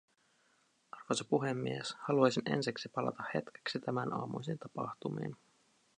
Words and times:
Arvoisa 0.91 1.23
puhemies, 1.25 1.97
haluaisin 1.99 2.49
ensiksi 2.51 2.89
palata 2.89 3.23
hetkeksi 3.33 3.79
tämänaamuisiin 3.79 4.59
tapahtumiin. 4.59 5.35